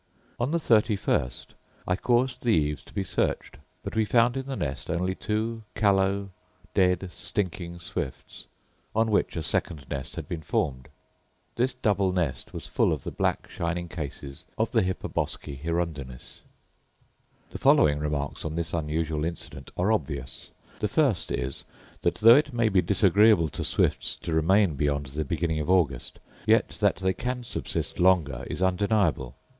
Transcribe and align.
On 0.39 0.49
the 0.49 0.59
thirty 0.59 0.95
first 0.95 1.53
I 1.87 1.95
caused 1.95 2.41
the 2.41 2.49
eaves 2.49 2.81
to 2.85 2.93
be 2.95 3.03
searched, 3.03 3.57
but 3.83 3.95
we 3.95 4.03
found 4.03 4.35
in 4.35 4.47
the 4.47 4.55
nest 4.55 4.89
only 4.89 5.13
two 5.13 5.61
callow, 5.75 6.31
dead, 6.73 7.11
stinking 7.13 7.77
swifts, 7.81 8.47
on 8.95 9.11
which 9.11 9.35
a 9.35 9.43
second 9.43 9.85
nest 9.91 10.15
had 10.15 10.27
been 10.27 10.41
formed. 10.41 10.89
This 11.55 11.75
double 11.75 12.11
nest 12.11 12.51
was 12.51 12.65
full 12.65 12.91
of 12.91 13.03
the 13.03 13.11
black 13.11 13.47
shining 13.47 13.87
cases 13.87 14.43
of 14.57 14.71
the 14.71 14.81
hippoboscae 14.81 15.61
hirundinis. 15.61 16.39
The 17.51 17.59
following 17.59 17.99
remarks 17.99 18.43
on 18.43 18.55
this 18.55 18.73
unusual 18.73 19.23
incident 19.23 19.69
are 19.77 19.91
obvious. 19.91 20.49
The 20.79 20.87
first 20.87 21.29
is, 21.31 21.63
that 22.01 22.15
though 22.15 22.37
it 22.37 22.51
may 22.55 22.69
be 22.69 22.81
disagreeable 22.81 23.49
to 23.49 23.63
swifts 23.63 24.15
to 24.15 24.33
remain 24.33 24.73
beyond 24.73 25.05
the 25.09 25.23
beginning 25.25 25.59
of 25.59 25.69
August, 25.69 26.17
yet 26.47 26.69
that 26.79 26.95
they 26.95 27.13
can 27.13 27.43
subsist 27.43 27.99
longer 27.99 28.45
is 28.49 28.63
undeniable. 28.63 29.35